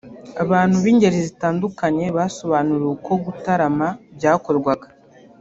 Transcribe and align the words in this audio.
Abantu 0.43 0.75
b’ingeri 0.83 1.17
zitandukanye 1.27 2.05
basobanuriwe 2.17 2.91
uko 2.97 3.11
gutarama 3.25 3.87
byakorwaga 4.15 4.87